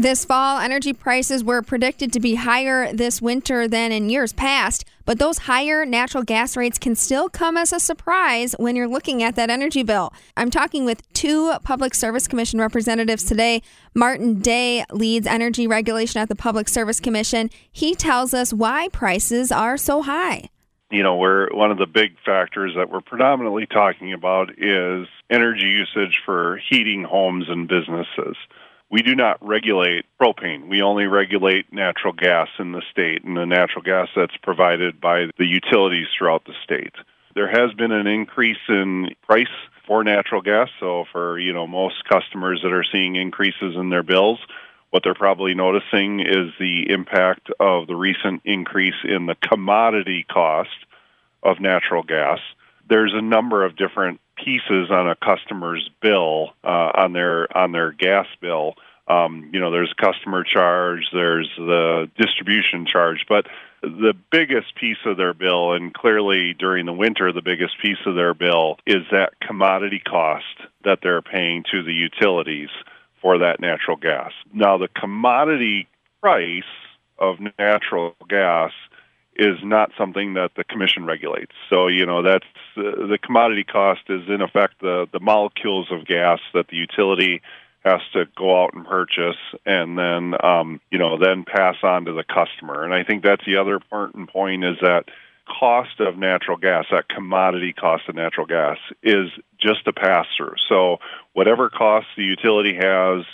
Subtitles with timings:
[0.00, 4.86] This fall, energy prices were predicted to be higher this winter than in years past,
[5.04, 9.22] but those higher natural gas rates can still come as a surprise when you're looking
[9.22, 10.14] at that energy bill.
[10.38, 13.60] I'm talking with two Public Service Commission representatives today.
[13.94, 17.50] Martin Day leads energy regulation at the Public Service Commission.
[17.70, 20.48] He tells us why prices are so high.
[20.90, 25.66] You know, we're one of the big factors that we're predominantly talking about is energy
[25.66, 28.38] usage for heating homes and businesses
[28.90, 30.68] we do not regulate propane.
[30.68, 35.26] We only regulate natural gas in the state and the natural gas that's provided by
[35.38, 36.94] the utilities throughout the state.
[37.34, 39.46] There has been an increase in price
[39.86, 44.02] for natural gas, so for, you know, most customers that are seeing increases in their
[44.02, 44.40] bills,
[44.90, 50.70] what they're probably noticing is the impact of the recent increase in the commodity cost
[51.44, 52.40] of natural gas.
[52.88, 57.92] There's a number of different pieces on a customer's bill uh, on their on their
[57.92, 58.74] gas bill.
[59.08, 63.46] Um, you know, there's customer charge, there's the distribution charge, but
[63.82, 68.14] the biggest piece of their bill, and clearly during the winter, the biggest piece of
[68.14, 70.44] their bill is that commodity cost
[70.84, 72.68] that they're paying to the utilities
[73.20, 74.32] for that natural gas.
[74.52, 75.88] Now, the commodity
[76.20, 76.62] price
[77.18, 78.72] of natural gas
[79.40, 81.52] is not something that the commission regulates.
[81.70, 82.44] So, you know, that's
[82.76, 87.40] uh, the commodity cost is in effect the, the molecules of gas that the utility
[87.82, 92.12] has to go out and purchase and then um, you know then pass on to
[92.12, 92.84] the customer.
[92.84, 95.04] And I think that's the other important point is that
[95.58, 100.54] cost of natural gas, that commodity cost of natural gas, is just a pass through.
[100.68, 100.98] So
[101.32, 103.24] whatever costs the utility has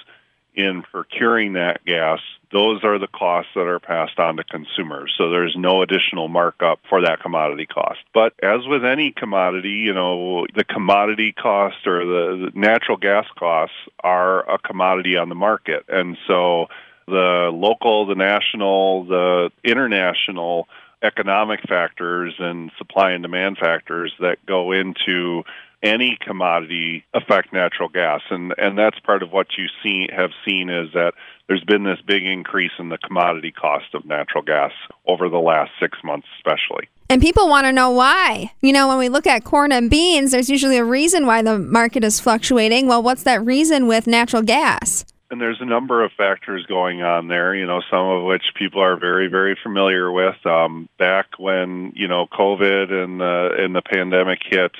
[0.56, 5.14] in procuring that gas, those are the costs that are passed on to consumers.
[5.18, 7.98] So there's no additional markup for that commodity cost.
[8.14, 13.76] But as with any commodity, you know, the commodity cost or the, natural gas costs
[14.02, 15.84] are a commodity on the market.
[15.88, 16.68] And so
[17.06, 20.68] the local, the national, the international
[21.02, 25.44] economic factors and supply and demand factors that go into
[25.82, 30.70] any commodity affect natural gas and and that's part of what you see have seen
[30.70, 31.12] is that
[31.48, 34.72] there's been this big increase in the commodity cost of natural gas
[35.06, 38.52] over the last 6 months especially and people want to know why.
[38.60, 41.58] You know, when we look at corn and beans, there's usually a reason why the
[41.58, 42.88] market is fluctuating.
[42.88, 45.04] Well, what's that reason with natural gas?
[45.30, 48.80] And there's a number of factors going on there, you know, some of which people
[48.80, 50.36] are very, very familiar with.
[50.46, 54.72] Um, back when, you know, COVID and the, and the pandemic hit,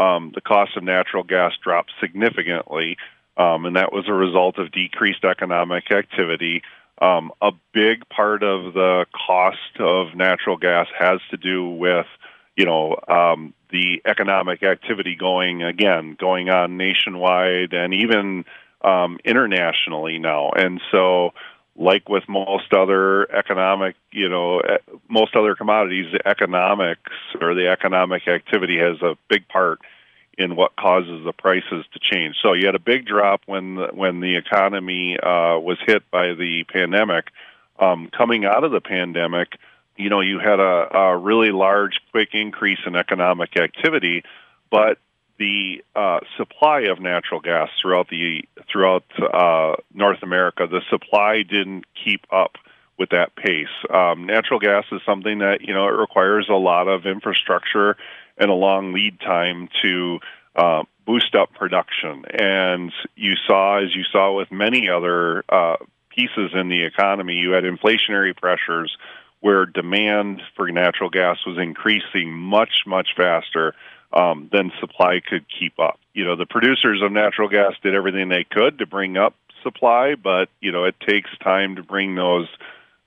[0.00, 2.96] um, the cost of natural gas dropped significantly,
[3.36, 6.62] um, and that was a result of decreased economic activity.
[7.00, 12.06] Um, a big part of the cost of natural gas has to do with,
[12.56, 18.44] you know, um, the economic activity going again going on nationwide and even
[18.82, 21.32] um, internationally now, and so
[21.76, 24.60] like with most other economic, you know,
[25.08, 27.10] most other commodities, the economics
[27.40, 29.80] or the economic activity has a big part
[30.36, 32.36] in what causes the prices to change.
[32.42, 36.34] So you had a big drop when the, when the economy uh, was hit by
[36.34, 37.26] the pandemic.
[37.78, 39.56] Um, coming out of the pandemic,
[39.96, 44.22] you know, you had a, a really large, quick increase in economic activity,
[44.70, 44.98] but
[45.40, 51.86] the uh, supply of natural gas throughout the throughout uh, North America, the supply didn't
[52.04, 52.52] keep up
[52.98, 53.74] with that pace.
[53.92, 57.96] Um, natural gas is something that you know it requires a lot of infrastructure
[58.36, 60.18] and a long lead time to
[60.54, 62.24] uh, boost up production.
[62.38, 65.76] And you saw, as you saw with many other uh,
[66.10, 68.94] pieces in the economy, you had inflationary pressures
[69.40, 73.74] where demand for natural gas was increasing much much faster
[74.12, 76.00] um, then supply could keep up.
[76.14, 80.14] You know, the producers of natural gas did everything they could to bring up supply,
[80.14, 82.48] but you know, it takes time to bring those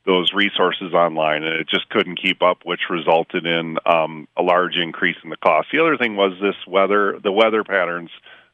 [0.06, 4.76] those resources online, and it just couldn't keep up, which resulted in um, a large
[4.76, 5.70] increase in the cost.
[5.72, 8.10] The other thing was this weather, the weather patterns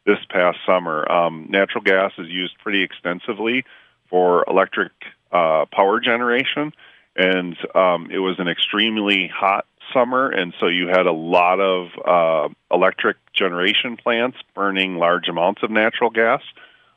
[0.06, 1.12] this past summer.
[1.12, 3.66] Um, natural gas is used pretty extensively
[4.10, 4.92] for electric
[5.32, 6.72] uh, power generation,
[7.16, 11.88] and um, it was an extremely hot summer, and so you had a lot of
[12.06, 16.42] uh, electric generation plants burning large amounts of natural gas.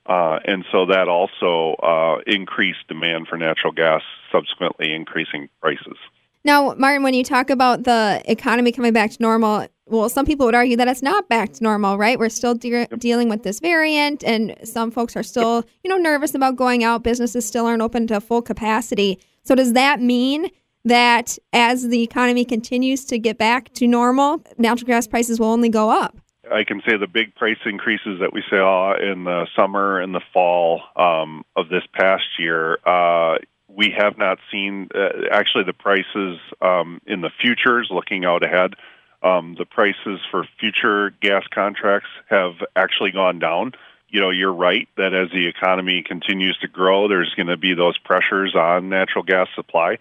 [0.05, 4.03] Uh, and so that also uh, increased demand for natural gas,
[4.33, 5.97] subsequently increasing prices.
[6.45, 10.47] Now, Martin, when you talk about the economy coming back to normal, well, some people
[10.47, 12.19] would argue that it's not back to normal, right?
[12.19, 12.99] We're still de- yep.
[12.99, 17.05] dealing with this variant, and some folks are still, you know, nervous about going out.
[17.05, 19.21] Businesses still aren't open to full capacity.
[19.45, 20.51] So, does that mean
[20.85, 25.69] that as the economy continues to get back to normal, natural gas prices will only
[25.69, 26.17] go up?
[26.51, 30.21] I can say the big price increases that we saw in the summer and the
[30.33, 33.39] fall um, of this past year, uh,
[33.69, 38.75] we have not seen uh, actually the prices um, in the futures looking out ahead.
[39.23, 43.73] Um, the prices for future gas contracts have actually gone down.
[44.09, 47.73] You know, you're right that as the economy continues to grow, there's going to be
[47.73, 49.99] those pressures on natural gas supply.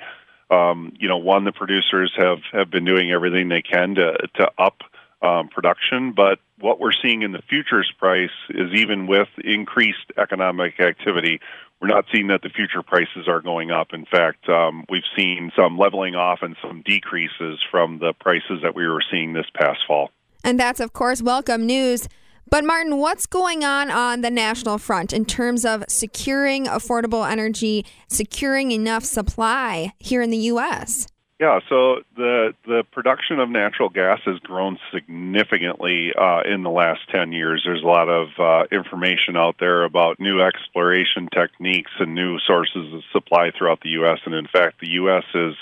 [0.51, 4.51] Um, you know, one, the producers have, have been doing everything they can to, to
[4.57, 4.81] up
[5.21, 10.79] um, production, but what we're seeing in the futures price is even with increased economic
[10.79, 11.39] activity,
[11.81, 13.93] we're not seeing that the future prices are going up.
[13.93, 18.75] In fact, um, we've seen some leveling off and some decreases from the prices that
[18.75, 20.11] we were seeing this past fall.
[20.43, 22.07] And that's, of course, welcome news.
[22.49, 27.85] But, Martin, what's going on on the national front in terms of securing affordable energy,
[28.07, 31.07] securing enough supply here in the U.S.?
[31.41, 36.99] Yeah, so the the production of natural gas has grown significantly uh, in the last
[37.11, 37.63] ten years.
[37.65, 42.93] There's a lot of uh, information out there about new exploration techniques and new sources
[42.93, 44.19] of supply throughout the U.S.
[44.27, 45.23] And in fact, the U.S.
[45.33, 45.55] is,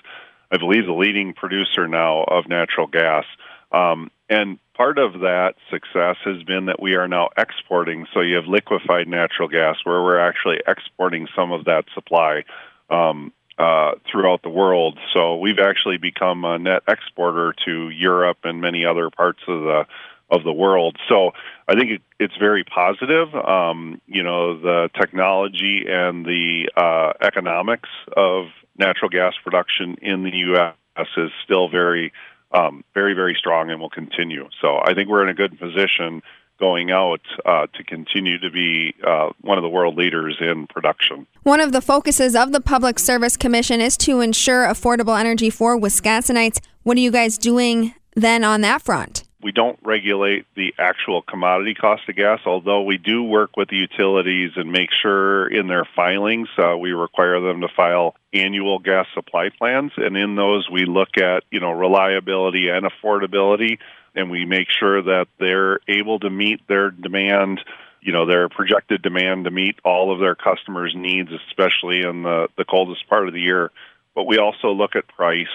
[0.51, 3.23] I believe, the leading producer now of natural gas.
[3.71, 8.05] Um, and part of that success has been that we are now exporting.
[8.13, 12.43] So you have liquefied natural gas, where we're actually exporting some of that supply.
[12.89, 14.97] Um, uh, throughout the world.
[15.13, 19.85] So we've actually become a net exporter to Europe and many other parts of the
[20.31, 20.97] of the world.
[21.07, 21.31] So
[21.67, 23.33] I think it, it's very positive.
[23.35, 28.45] Um, you know, the technology and the uh, economics of
[28.77, 31.07] natural gas production in the U.S.
[31.17, 32.13] is still very,
[32.51, 34.47] um, very, very strong and will continue.
[34.61, 36.21] So I think we're in a good position
[36.59, 41.25] going out uh, to continue to be uh, one of the world leaders in production.
[41.43, 45.79] One of the focuses of the Public Service Commission is to ensure affordable energy for
[45.79, 46.59] Wisconsinites.
[46.83, 49.23] What are you guys doing then on that front?
[49.41, 53.77] We don't regulate the actual commodity cost of gas, although we do work with the
[53.77, 59.07] utilities and make sure in their filings uh, we require them to file annual gas
[59.13, 63.77] supply plans, and in those we look at you know reliability and affordability
[64.15, 67.61] and we make sure that they're able to meet their demand
[68.01, 72.47] you know their projected demand to meet all of their customers needs especially in the
[72.57, 73.71] the coldest part of the year.
[74.15, 75.47] But we also look at price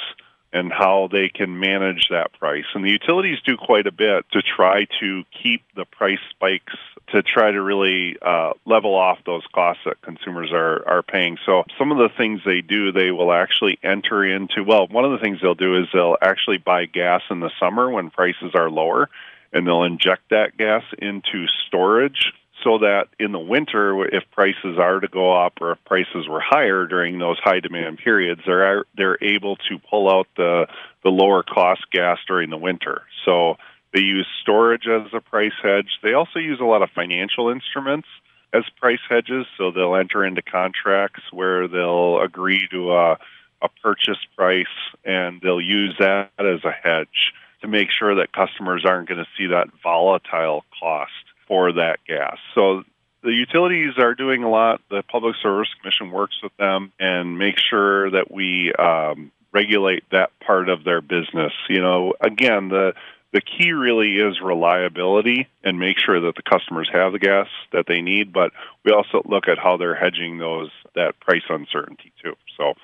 [0.55, 2.65] and how they can manage that price.
[2.75, 6.77] And the utilities do quite a bit to try to keep the price spikes
[7.09, 11.37] to try to really uh, level off those costs that consumers are, are paying.
[11.45, 15.11] So some of the things they do, they will actually enter into, well, one of
[15.11, 18.71] the things they'll do is they'll actually buy gas in the summer when prices are
[18.71, 19.11] lower,
[19.53, 22.33] and they'll inject that gas into storage
[22.65, 26.41] so that in the winter, if prices are to go up or if prices were
[26.41, 30.67] higher during those high demand periods, they're they're able to pull out the
[31.05, 33.03] the lower cost gas during the winter.
[33.25, 33.59] So
[33.93, 35.99] they use storage as a price hedge.
[36.03, 38.09] They also use a lot of financial instruments
[38.53, 39.47] as price hedges.
[39.59, 43.19] So they'll enter into contracts where they'll agree to a,
[43.63, 44.67] a purchase price
[45.05, 49.29] and they'll use that as a hedge to make sure that customers aren't going to
[49.39, 51.13] see that volatile cost
[51.46, 52.38] for that gas.
[52.55, 52.85] So
[53.23, 54.81] the utilities are doing a lot.
[54.91, 60.31] The Public Service Commission works with them and makes sure that we um, regulate that
[60.41, 61.53] part of their business.
[61.69, 62.93] You know, again, the
[63.32, 67.84] the key really is reliability and make sure that the customers have the gas that
[67.89, 68.32] they need.
[68.32, 68.53] But
[68.84, 72.34] we also look at how they're hedging those that price uncertainty too.
[72.56, 72.74] So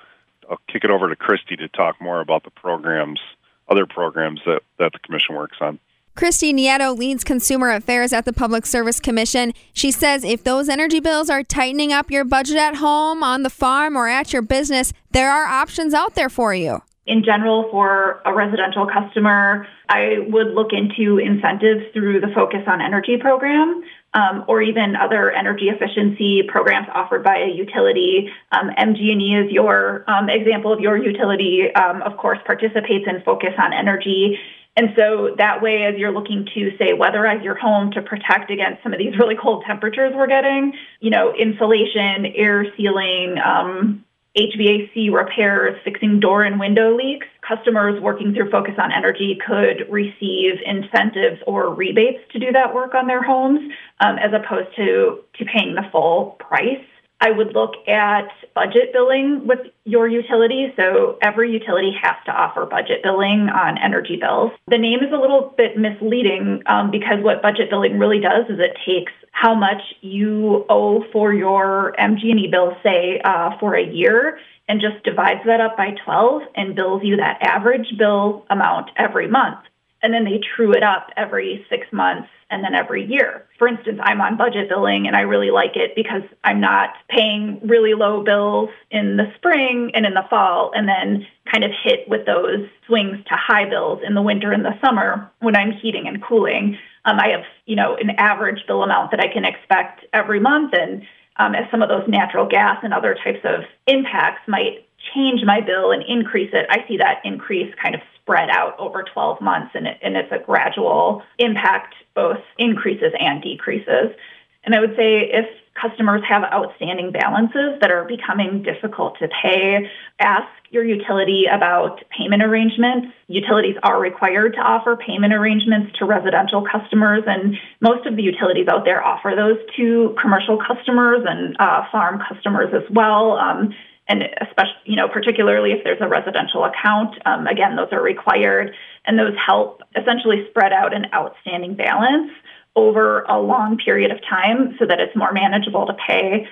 [0.49, 3.21] I'll kick it over to Kristy to talk more about the programs,
[3.69, 5.79] other programs that that the commission works on.
[6.15, 9.53] Kristy Nieto leads consumer affairs at the Public Service Commission.
[9.73, 13.49] She says if those energy bills are tightening up your budget at home, on the
[13.49, 16.81] farm, or at your business, there are options out there for you.
[17.07, 22.81] In general, for a residential customer, I would look into incentives through the Focus on
[22.81, 23.83] Energy program.
[24.13, 28.27] Um, or even other energy efficiency programs offered by a utility.
[28.51, 31.73] Um, MG&E is your um, example of your utility.
[31.73, 34.37] Um, of course, participates in Focus on Energy,
[34.77, 38.81] and so that way, as you're looking to say weatherize your home to protect against
[38.83, 44.05] some of these really cold temperatures we're getting, you know, insulation, air sealing, um,
[44.37, 50.53] HVAC repairs, fixing door and window leaks, customers working through Focus on Energy could receive
[50.65, 53.59] incentives or rebates to do that work on their homes,
[53.99, 56.79] um, as opposed to to paying the full price.
[57.21, 60.73] I would look at budget billing with your utility.
[60.75, 64.51] So every utility has to offer budget billing on energy bills.
[64.67, 68.59] The name is a little bit misleading um, because what budget billing really does is
[68.59, 74.39] it takes how much you owe for your MG&E bill, say uh, for a year,
[74.67, 79.27] and just divides that up by 12 and bills you that average bill amount every
[79.27, 79.59] month.
[80.03, 83.45] And then they true it up every six months and then every year.
[83.57, 87.59] For instance, I'm on budget billing and I really like it because I'm not paying
[87.63, 92.07] really low bills in the spring and in the fall and then kind of hit
[92.07, 96.07] with those swings to high bills in the winter and the summer when I'm heating
[96.07, 96.77] and cooling.
[97.05, 100.73] Um, I have, you know, an average bill amount that I can expect every month.
[100.73, 101.03] And
[101.37, 105.61] um, as some of those natural gas and other types of impacts might change my
[105.61, 109.71] bill and increase it, I see that increase kind of spread out over 12 months
[109.73, 114.15] and, it, and it's a gradual impact, both increases and decreases.
[114.63, 115.45] And I would say if
[115.79, 122.43] customers have outstanding balances that are becoming difficult to pay, ask your utility about payment
[122.43, 123.07] arrangements.
[123.27, 128.67] Utilities are required to offer payment arrangements to residential customers, and most of the utilities
[128.67, 133.37] out there offer those to commercial customers and uh, farm customers as well.
[133.37, 133.73] Um,
[134.11, 138.75] and especially, you know, particularly if there's a residential account, um, again, those are required,
[139.05, 142.29] and those help essentially spread out an outstanding balance
[142.75, 146.45] over a long period of time so that it's more manageable to pay.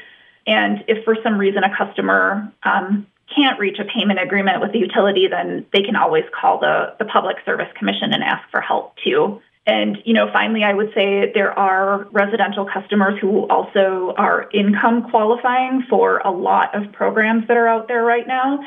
[0.48, 4.80] And if for some reason a customer um, can't reach a payment agreement with the
[4.80, 8.96] utility, then they can always call the, the Public Service Commission and ask for help
[9.04, 9.42] too.
[9.70, 15.08] And, you know, finally, I would say there are residential customers who also are income
[15.12, 18.60] qualifying for a lot of programs that are out there right now.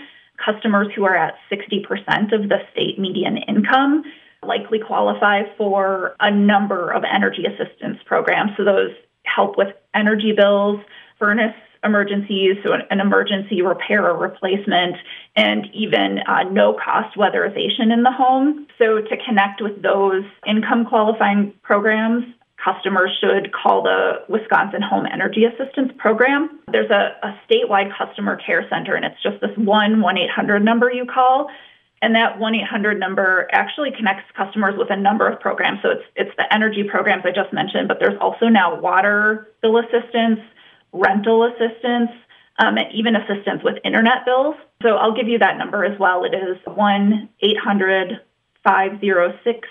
[0.44, 1.82] Customers who are at 60%
[2.32, 4.04] of the state median income
[4.44, 8.52] likely qualify for a number of energy assistance programs.
[8.56, 8.92] So those
[9.24, 10.80] help with energy bills,
[11.18, 14.96] furnace emergencies, so an, emergency repair or replacement,
[15.36, 18.66] and even uh, no cost weatherization in the home.
[18.78, 22.24] So to connect with those income qualifying programs,
[22.62, 26.60] customers should call the Wisconsin Home Energy Assistance Program.
[26.70, 30.90] There's a, a statewide customer care center, and it's just this one 1 800 number
[30.90, 31.48] you call.
[32.00, 35.78] And that 1 800 number actually connects customers with a number of programs.
[35.82, 39.78] So it's, it's the energy programs I just mentioned, but there's also now water bill
[39.78, 40.40] assistance,
[40.92, 42.10] rental assistance,
[42.58, 44.54] um, and even assistance with internet bills.
[44.82, 46.24] So I'll give you that number as well.
[46.24, 48.20] It is 1 800
[48.64, 49.68] 506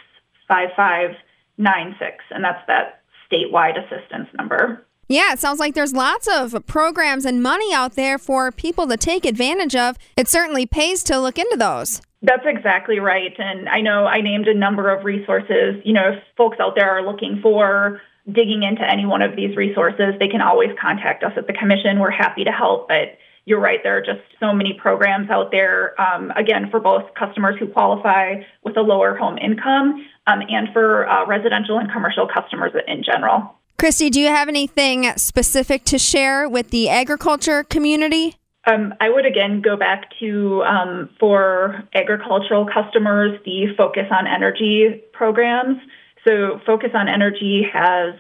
[0.48, 4.86] 5596, and that's that statewide assistance number.
[5.08, 8.96] Yeah, it sounds like there's lots of programs and money out there for people to
[8.96, 9.98] take advantage of.
[10.16, 12.02] It certainly pays to look into those.
[12.22, 13.34] That's exactly right.
[13.38, 15.82] And I know I named a number of resources.
[15.84, 18.00] You know, if folks out there are looking for
[18.30, 22.00] digging into any one of these resources, they can always contact us at the Commission.
[22.00, 22.88] We're happy to help.
[22.88, 27.14] But you're right, there are just so many programs out there, um, again, for both
[27.16, 32.28] customers who qualify with a lower home income um, and for uh, residential and commercial
[32.28, 33.56] customers in general.
[33.80, 38.36] Kristy, do you have anything specific to share with the agriculture community?
[38.66, 45.02] Um, I would again go back to um, for agricultural customers the focus on energy
[45.14, 45.78] programs.
[46.26, 48.16] So, Focus on Energy has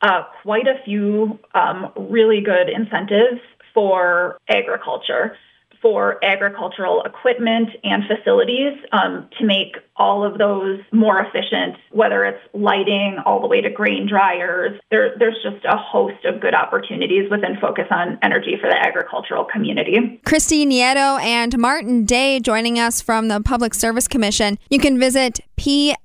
[0.00, 3.40] uh, quite a few um, really good incentives
[3.74, 5.36] for agriculture
[5.82, 12.40] for agricultural equipment and facilities um, to make all of those more efficient, whether it's
[12.54, 14.80] lighting all the way to grain dryers.
[14.90, 19.44] There, there's just a host of good opportunities within Focus on Energy for the agricultural
[19.44, 20.20] community.
[20.24, 24.58] Kristy Nieto and Martin Day joining us from the Public Service Commission.
[24.70, 25.98] You can visit psc.wi.gov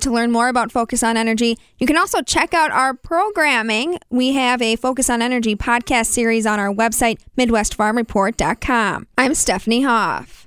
[0.00, 1.58] to learn more about Focus on Energy.
[1.78, 3.98] You can also check out our programming.
[4.08, 9.06] We have a Focus on Energy podcast series on our website, MidwestFarmReport.com.
[9.16, 10.43] I'm Stephanie Hoff.